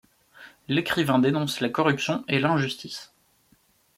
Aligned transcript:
L'écrivain 0.67 1.19
dénonce 1.19 1.59
la 1.59 1.69
corruption 1.69 2.23
et 2.27 2.39
l'injustice. 2.39 3.13